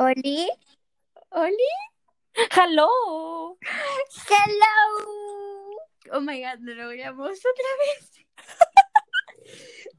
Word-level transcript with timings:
Oli. 0.00 0.48
Oli. 1.32 1.72
Hello. 2.56 2.88
Hello. 4.30 4.72
Oh 6.10 6.22
my 6.22 6.40
god, 6.40 6.60
lo 6.62 6.72
logramos 6.72 7.38
otra 7.38 7.72
vez. 7.84 8.10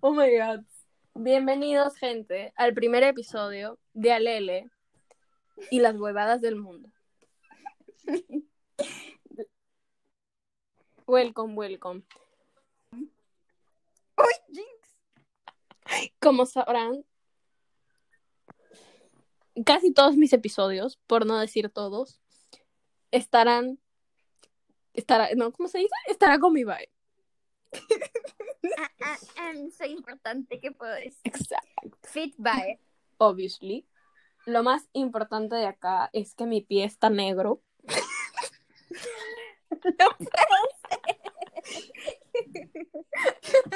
Oh 0.01 0.11
my 0.11 0.35
god. 0.35 0.65
Bienvenidos, 1.13 1.97
gente, 1.97 2.51
al 2.55 2.73
primer 2.73 3.03
episodio 3.03 3.77
de 3.93 4.11
Alele 4.11 4.71
y 5.69 5.81
las 5.81 5.95
huevadas 5.95 6.41
del 6.41 6.55
mundo. 6.55 6.91
welcome, 11.05 11.53
welcome. 11.53 12.01
Uy, 12.91 13.05
Jinx. 14.51 16.15
Como 16.19 16.47
sabrán, 16.47 17.05
casi 19.65 19.91
todos 19.93 20.17
mis 20.17 20.33
episodios, 20.33 20.97
por 21.07 21.25
no 21.25 21.37
decir 21.37 21.69
todos, 21.69 22.19
estarán. 23.11 23.79
Estará, 24.93 25.29
no, 25.35 25.51
¿cómo 25.53 25.69
se 25.69 25.79
dice? 25.79 25.93
Estará 26.07 26.39
con 26.39 26.53
mi 26.53 26.63
bye. 26.63 26.89
Ah, 28.77 28.91
ah, 29.03 29.17
ah, 29.37 29.53
soy 29.77 29.91
importante, 29.91 30.59
¿qué 30.59 30.71
puedo 30.71 30.93
decir? 30.93 31.19
Exacto. 31.23 31.97
Fit 32.03 32.35
by. 32.37 32.79
Obviously. 33.17 33.87
Lo 34.45 34.63
más 34.63 34.89
importante 34.93 35.55
de 35.55 35.67
acá 35.67 36.09
es 36.13 36.35
que 36.35 36.45
mi 36.45 36.61
pie 36.61 36.83
está 36.83 37.09
negro. 37.09 37.61
No 39.99 40.09
puedo 40.17 40.50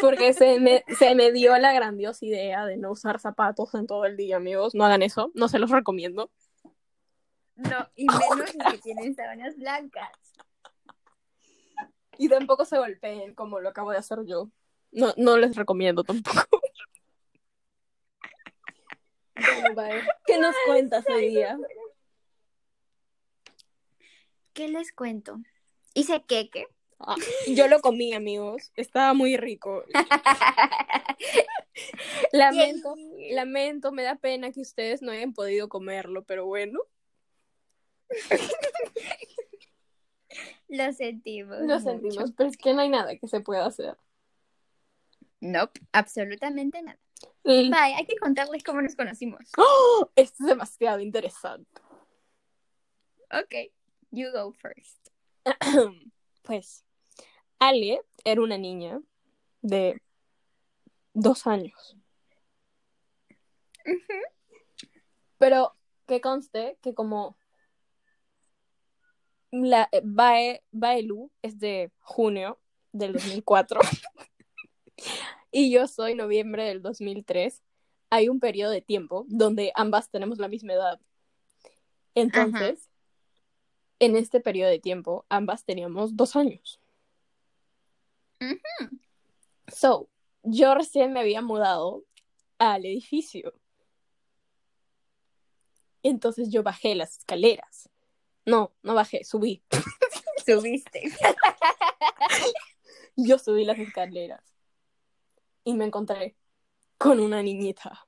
Porque 0.06 0.34
se 0.34 0.60
me, 0.60 0.84
se 0.98 1.16
me 1.16 1.32
dio 1.32 1.58
la 1.58 1.74
grandiosa 1.74 2.26
idea 2.26 2.66
de 2.66 2.78
no 2.78 2.92
usar 2.92 3.20
zapatos 3.20 3.74
en 3.74 3.88
todo 3.88 4.06
el 4.06 4.18
día, 4.18 4.38
amigos. 4.38 4.76
No 4.76 4.86
hagan 4.86 5.02
eso, 5.02 5.32
no 5.34 5.48
se 5.48 5.60
los 5.60 5.72
recomiendo. 5.72 6.32
No, 7.56 7.90
y 7.96 8.06
menos 8.06 8.54
los 8.56 8.74
que 8.74 8.78
tienen 8.80 9.16
sábanas 9.16 9.56
blancas. 9.56 10.10
Y 12.18 12.30
tampoco 12.30 12.66
se 12.66 12.78
golpeen 12.78 13.34
como 13.34 13.60
lo 13.60 13.70
acabo 13.70 13.92
de 13.92 13.98
hacer 13.98 14.20
yo. 14.26 14.50
No, 14.92 15.14
no 15.18 15.38
les 15.38 15.56
recomiendo 15.56 16.04
tampoco. 16.04 16.60
Bueno, 19.36 19.76
bye. 19.76 20.02
¿Qué 20.26 20.38
nos 20.38 20.56
cuentas 20.66 21.04
hoy 21.10 21.30
día? 21.30 21.58
¿Qué 24.54 24.70
les 24.70 24.94
cuento? 24.94 25.38
Hice 25.94 26.24
queque. 26.24 26.68
Ah, 27.00 27.16
yo 27.48 27.68
lo 27.68 27.82
comí, 27.82 28.14
amigos. 28.14 28.72
Estaba 28.76 29.14
muy 29.14 29.38
rico. 29.38 29.84
Lamento, 32.32 32.96
lamento, 33.32 33.92
me 33.92 34.04
da 34.04 34.16
pena 34.16 34.52
que 34.52 34.62
ustedes 34.62 35.02
no 35.02 35.12
hayan 35.12 35.34
podido 35.34 35.68
comerlo, 35.68 36.24
pero 36.24 36.46
bueno. 36.46 36.80
Lo 40.70 40.94
sentimos. 40.94 41.60
Lo 41.60 41.66
mucho. 41.66 41.80
sentimos, 41.80 42.32
pero 42.32 42.50
es 42.50 42.58
que 42.58 42.74
no 42.74 42.82
hay 42.82 42.90
nada 42.90 43.18
que 43.18 43.28
se 43.28 43.42
pueda 43.42 43.66
hacer. 43.66 43.98
Nope, 45.42 45.82
absolutamente 45.92 46.82
nada. 46.82 47.00
Mm. 47.44 47.70
Bye, 47.70 47.96
hay 47.96 48.06
que 48.06 48.18
contarles 48.18 48.64
cómo 48.64 48.82
nos 48.82 48.96
conocimos. 48.96 49.52
¡Oh! 49.58 50.10
Esto 50.16 50.44
es 50.44 50.50
demasiado 50.50 51.00
interesante. 51.00 51.82
Ok, 53.32 53.72
you 54.12 54.32
go 54.32 54.54
first. 54.54 55.10
Pues, 56.46 56.85
Ale 57.68 58.02
era 58.24 58.42
una 58.42 58.60
niña 58.60 59.02
de 59.64 60.00
dos 61.14 61.48
años. 61.48 61.98
Pero 65.40 65.74
que 66.06 66.22
conste 66.22 66.78
que 66.84 66.94
como 66.94 67.36
la 69.50 69.90
eh, 69.92 70.02
Bae, 70.04 70.64
Baelu 70.72 71.32
es 71.42 71.60
de 71.60 71.92
junio 72.02 72.60
del 72.92 73.14
2004 73.14 73.80
y 75.52 75.72
yo 75.72 75.88
soy 75.88 76.14
noviembre 76.14 76.66
del 76.66 76.84
2003, 76.84 77.64
hay 78.12 78.30
un 78.30 78.40
periodo 78.40 78.72
de 78.72 78.82
tiempo 78.82 79.26
donde 79.28 79.72
ambas 79.74 80.12
tenemos 80.12 80.38
la 80.38 80.50
misma 80.50 80.74
edad. 80.74 81.00
Entonces, 82.14 82.90
en 84.00 84.16
este 84.16 84.40
periodo 84.40 84.70
de 84.70 84.80
tiempo, 84.80 85.26
ambas 85.30 85.66
teníamos 85.66 86.16
dos 86.16 86.36
años. 86.36 86.80
So, 89.68 90.10
yo 90.44 90.76
recién 90.76 91.14
me 91.14 91.20
había 91.20 91.42
mudado 91.42 92.04
al 92.60 92.86
edificio. 92.86 93.54
Entonces 96.04 96.52
yo 96.52 96.62
bajé 96.62 96.96
las 96.96 97.18
escaleras. 97.18 97.90
No, 98.46 98.74
no 98.84 98.94
bajé, 98.94 99.24
subí. 99.24 99.64
Subiste. 100.46 101.02
Yo 103.16 103.40
subí 103.40 103.66
las 103.66 103.80
escaleras. 103.80 104.44
Y 105.64 105.74
me 105.74 105.86
encontré 105.86 106.36
con 106.98 107.20
una 107.20 107.42
niñita 107.42 108.08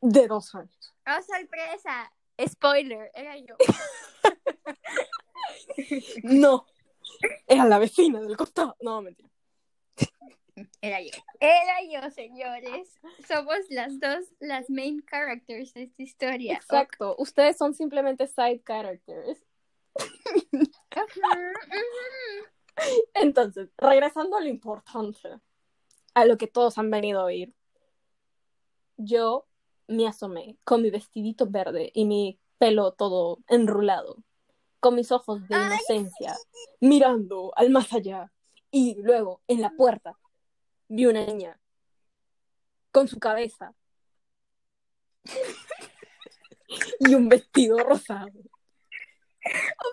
de 0.00 0.28
dos 0.28 0.54
años. 0.54 0.94
¡Oh, 1.06 1.22
sorpresa! 1.22 2.12
Spoiler, 2.46 3.10
era 3.14 3.36
yo. 3.38 3.56
No, 6.22 6.66
era 7.46 7.64
la 7.64 7.78
vecina 7.78 8.20
del 8.20 8.36
costado. 8.36 8.76
No, 8.80 9.02
mentira. 9.02 9.28
Era 10.80 11.00
yo. 11.00 11.10
Era 11.40 11.80
yo, 11.90 12.10
señores. 12.10 13.00
Somos 13.26 13.58
las 13.70 13.98
dos, 13.98 14.26
las 14.40 14.68
main 14.68 15.02
characters 15.02 15.72
de 15.74 15.84
esta 15.84 16.02
historia. 16.02 16.54
Exacto. 16.54 17.14
Ustedes 17.18 17.56
son 17.56 17.74
simplemente 17.74 18.26
side 18.26 18.62
characters. 18.64 19.42
Entonces, 23.14 23.70
regresando 23.78 24.36
a 24.36 24.40
lo 24.40 24.48
importante, 24.48 25.40
a 26.14 26.24
lo 26.24 26.36
que 26.36 26.46
todos 26.46 26.78
han 26.78 26.90
venido 26.90 27.20
a 27.20 27.24
oír, 27.24 27.54
yo 28.96 29.46
me 29.88 30.06
asomé 30.06 30.58
con 30.64 30.82
mi 30.82 30.90
vestidito 30.90 31.46
verde 31.46 31.90
y 31.94 32.04
mi 32.04 32.38
pelo 32.58 32.92
todo 32.92 33.38
enrulado, 33.48 34.18
con 34.82 34.96
mis 34.96 35.12
ojos 35.12 35.46
de 35.46 35.54
Ay, 35.54 35.78
inocencia, 35.78 36.36
mirando 36.80 37.52
al 37.54 37.70
más 37.70 37.92
allá. 37.92 38.32
Y 38.72 38.96
luego, 39.00 39.40
en 39.46 39.60
la 39.60 39.70
puerta, 39.70 40.18
vi 40.88 41.06
una 41.06 41.24
niña 41.24 41.56
con 42.90 43.06
su 43.06 43.20
cabeza 43.20 43.76
y 46.98 47.14
un 47.14 47.28
vestido 47.28 47.78
rosado. 47.78 48.26
Un 48.26 48.42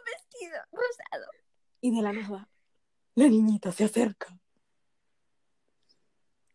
vestido 0.06 0.58
rosado. 0.72 1.28
Y 1.82 1.96
de 1.96 2.02
la 2.02 2.12
nada, 2.12 2.50
la 3.14 3.28
niñita 3.28 3.72
se 3.72 3.84
acerca. 3.84 4.36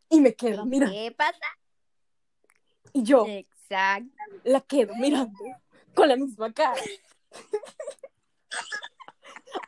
Y 0.09 0.21
me 0.21 0.35
queda 0.35 0.65
mirando. 0.65 0.93
¿Qué 0.93 1.13
pasa? 1.13 1.47
Y 2.93 3.05
yo 3.05 3.27
Exacto. 3.29 4.11
la 4.43 4.61
quedo 4.61 4.93
mirando 4.97 5.39
con 5.95 6.09
la 6.09 6.17
misma 6.17 6.53
cara. 6.53 6.83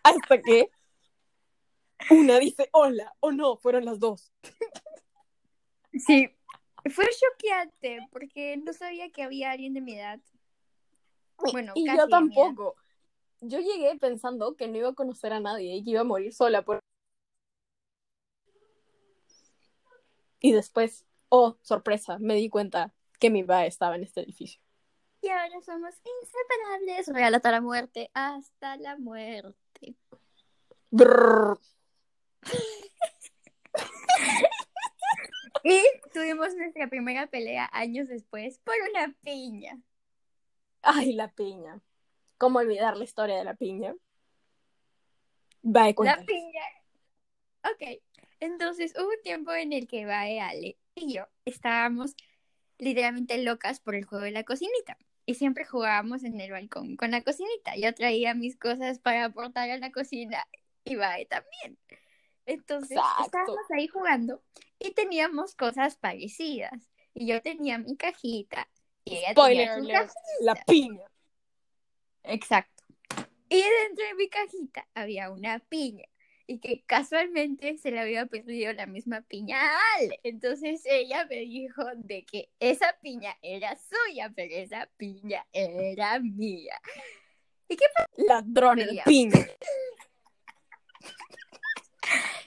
Hasta 0.02 0.40
que 0.40 0.70
una 2.10 2.38
dice 2.38 2.68
hola 2.72 3.14
o 3.20 3.32
no, 3.32 3.56
fueron 3.56 3.84
las 3.84 3.98
dos. 3.98 4.32
Sí. 5.92 6.30
Fue 6.90 7.06
choqueante 7.06 8.06
porque 8.12 8.56
no 8.58 8.72
sabía 8.72 9.10
que 9.10 9.22
había 9.22 9.50
alguien 9.50 9.74
de 9.74 9.80
mi 9.80 9.98
edad. 9.98 10.20
Bueno, 11.52 11.72
y 11.74 11.84
casi 11.84 11.98
yo 11.98 12.08
tampoco. 12.08 12.76
Yo 13.40 13.58
llegué 13.60 13.96
pensando 13.98 14.56
que 14.56 14.68
no 14.68 14.78
iba 14.78 14.90
a 14.90 14.94
conocer 14.94 15.32
a 15.32 15.40
nadie 15.40 15.74
y 15.76 15.84
que 15.84 15.90
iba 15.90 16.00
a 16.00 16.04
morir 16.04 16.32
sola. 16.32 16.62
Por... 16.62 16.80
Y 20.40 20.52
después, 20.52 21.06
oh, 21.28 21.58
sorpresa, 21.62 22.18
me 22.18 22.34
di 22.34 22.48
cuenta 22.48 22.94
que 23.18 23.30
mi 23.30 23.42
va 23.42 23.66
estaba 23.66 23.96
en 23.96 24.04
este 24.04 24.20
edificio. 24.20 24.60
Y 25.22 25.28
ahora 25.28 25.60
somos 25.62 25.94
inseparables. 26.22 27.08
Real 27.08 27.34
hasta 27.34 27.50
la 27.50 27.60
muerte. 27.60 28.10
Hasta 28.14 28.76
la 28.76 28.96
muerte. 28.96 29.96
Brrr. 30.90 31.58
Y 35.68 35.82
tuvimos 36.14 36.54
nuestra 36.54 36.88
primera 36.88 37.26
pelea 37.26 37.68
años 37.72 38.06
después 38.06 38.60
por 38.60 38.76
una 38.88 39.12
piña. 39.24 39.82
Ay, 40.80 41.12
la 41.12 41.32
piña. 41.32 41.80
¿Cómo 42.38 42.60
olvidar 42.60 42.96
la 42.96 43.02
historia 43.02 43.36
de 43.36 43.42
la 43.42 43.56
piña? 43.56 43.92
Va, 45.64 45.92
La 46.04 46.24
piña. 46.24 46.62
Ok. 47.64 48.00
Entonces 48.38 48.94
hubo 48.96 49.08
un 49.08 49.22
tiempo 49.24 49.52
en 49.54 49.72
el 49.72 49.88
que 49.88 50.06
Bae, 50.06 50.40
Ale 50.40 50.78
y 50.94 51.14
yo 51.14 51.24
estábamos 51.44 52.14
literalmente 52.78 53.38
locas 53.42 53.80
por 53.80 53.94
el 53.94 54.04
juego 54.04 54.24
de 54.24 54.30
la 54.32 54.44
cocinita. 54.44 54.96
Y 55.24 55.34
siempre 55.34 55.64
jugábamos 55.64 56.22
en 56.24 56.40
el 56.40 56.52
balcón 56.52 56.96
con 56.96 57.10
la 57.10 57.22
cocinita. 57.22 57.74
Yo 57.76 57.92
traía 57.94 58.34
mis 58.34 58.56
cosas 58.56 58.98
para 59.00 59.24
aportar 59.24 59.70
a 59.70 59.78
la 59.78 59.90
cocina 59.90 60.46
y 60.84 60.94
Bae 60.96 61.26
también. 61.26 61.78
Entonces 62.46 62.98
Exacto. 62.98 63.24
estábamos 63.24 63.70
ahí 63.76 63.88
jugando 63.88 64.42
y 64.78 64.92
teníamos 64.92 65.54
cosas 65.56 65.96
parecidas. 65.96 66.90
Y 67.12 67.26
yo 67.26 67.42
tenía 67.42 67.78
mi 67.78 67.96
cajita 67.96 68.68
Y 69.04 69.16
ella 69.16 69.32
Spoiler 69.32 69.74
tenía 69.74 70.02
su 70.02 70.14
cajita. 70.14 70.20
la 70.40 70.54
piña. 70.64 71.04
Exacto. 72.22 72.84
Y 73.48 73.62
dentro 73.62 74.04
de 74.06 74.14
mi 74.14 74.28
cajita 74.28 74.86
había 74.94 75.30
una 75.30 75.58
piña. 75.60 76.06
Y 76.46 76.58
que 76.60 76.84
casualmente 76.86 77.76
se 77.78 77.90
le 77.90 77.98
había 77.98 78.26
perdido 78.26 78.72
la 78.72 78.86
misma 78.86 79.22
piña 79.22 79.58
a 79.60 79.78
Ale. 79.96 80.20
Entonces 80.22 80.82
ella 80.84 81.26
me 81.28 81.36
dijo 81.36 81.82
de 81.96 82.24
que 82.24 82.50
esa 82.60 82.96
piña 83.02 83.36
era 83.42 83.76
suya, 83.76 84.32
pero 84.34 84.54
esa 84.54 84.88
piña 84.96 85.44
era 85.52 86.20
mía. 86.20 86.80
Ladrona 88.16 88.82
de 88.82 88.86
Pelea. 88.86 89.04
piña. 89.04 89.46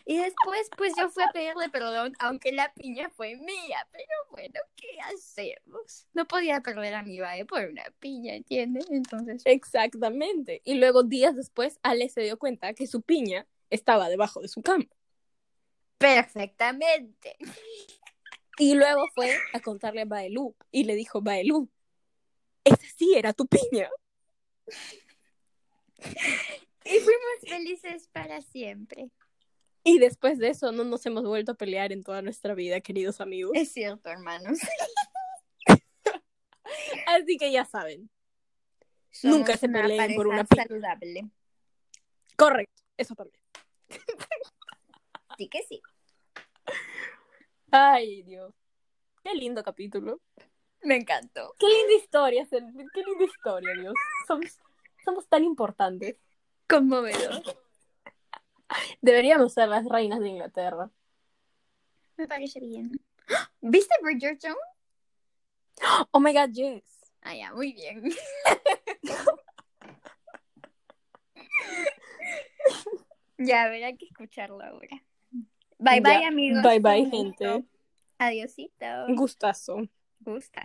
Y 0.09 0.17
después, 0.17 0.71
pues 0.75 0.93
yo 0.97 1.07
fui 1.11 1.21
a 1.21 1.31
pedirle 1.31 1.69
perdón, 1.69 2.13
aunque 2.17 2.51
la 2.51 2.73
piña 2.73 3.11
fue 3.11 3.35
mía. 3.35 3.87
Pero 3.91 4.07
bueno, 4.31 4.59
¿qué 4.75 4.87
hacemos? 5.01 6.07
No 6.13 6.27
podía 6.27 6.61
perder 6.61 6.95
a 6.95 7.03
mi 7.03 7.19
bae 7.19 7.45
por 7.45 7.65
una 7.65 7.83
piña, 7.99 8.33
¿entiendes? 8.33 8.87
Entonces, 8.89 9.43
Exactamente. 9.45 10.63
Y 10.65 10.75
luego 10.75 11.03
días 11.03 11.35
después, 11.35 11.79
Ale 11.83 12.09
se 12.09 12.21
dio 12.21 12.39
cuenta 12.39 12.73
que 12.73 12.87
su 12.87 13.03
piña 13.03 13.45
estaba 13.69 14.09
debajo 14.09 14.41
de 14.41 14.47
su 14.47 14.61
cama. 14.61 14.85
perfectamente. 15.97 17.35
Y 18.57 18.75
luego 18.75 19.05
fue 19.15 19.37
a 19.53 19.59
contarle 19.61 20.01
a 20.01 20.05
Baelu 20.05 20.55
y 20.71 20.83
le 20.83 20.95
dijo, 20.95 21.21
Baelu, 21.21 21.69
esa 22.63 22.85
sí 22.97 23.13
era 23.15 23.31
tu 23.33 23.47
piña. 23.47 23.89
Y 26.85 26.99
fuimos 26.99 27.39
felices 27.47 28.09
para 28.11 28.41
siempre. 28.41 29.09
Y 29.83 29.99
después 29.99 30.37
de 30.39 30.49
eso 30.49 30.71
no 30.71 30.83
nos 30.83 31.05
hemos 31.05 31.23
vuelto 31.23 31.53
a 31.53 31.55
pelear 31.55 31.91
en 31.93 32.03
toda 32.03 32.21
nuestra 32.21 32.53
vida, 32.53 32.81
queridos 32.81 33.21
amigos. 33.21 33.51
Es 33.55 33.71
cierto, 33.71 34.09
hermanos. 34.09 34.59
Así 37.07 37.37
que 37.37 37.51
ya 37.51 37.65
saben. 37.65 38.09
Somos 39.11 39.37
Nunca 39.37 39.57
se 39.57 39.67
una 39.67 39.83
peleen 39.83 40.15
por 40.15 40.27
una 40.27 40.43
piña. 40.43 40.65
saludable. 40.67 41.29
Correcto, 42.35 42.83
eso 42.97 43.15
también. 43.15 43.41
Sí 45.37 45.47
que 45.47 45.63
sí. 45.63 45.81
Ay, 47.71 48.23
Dios. 48.23 48.53
Qué 49.23 49.33
lindo 49.33 49.63
capítulo. 49.63 50.19
Me 50.81 50.95
encantó. 50.95 51.53
Qué 51.59 51.67
linda 51.67 51.93
historia, 51.95 52.47
qué 52.49 52.59
linda 53.03 53.25
historia, 53.25 53.73
Dios. 53.73 53.93
Somos, 54.27 54.59
somos 55.03 55.27
tan 55.27 55.43
importantes. 55.43 56.17
Conmovedor. 56.67 57.43
Deberíamos 59.01 59.53
ser 59.53 59.69
las 59.69 59.85
reinas 59.85 60.19
de 60.19 60.29
Inglaterra. 60.29 60.89
Me 62.17 62.27
parece 62.27 62.59
bien. 62.59 62.91
¿Viste 63.61 63.95
Bridgerton? 64.01 64.55
Oh 66.11 66.19
my 66.19 66.33
god, 66.33 66.51
yes. 66.51 66.83
Ah, 67.21 67.35
ya, 67.35 67.53
muy 67.53 67.73
bien. 67.73 68.03
ya, 73.39 73.63
habrá 73.63 73.93
que 73.93 74.05
escucharlo 74.05 74.61
ahora. 74.61 75.03
Bye 75.79 76.01
bye, 76.01 76.25
amigos. 76.25 76.61
Bye 76.61 76.79
bye, 76.79 77.09
gente. 77.09 77.65
Adiosito. 78.17 78.85
Gustazo. 79.15 79.87
Gusta. 80.19 80.63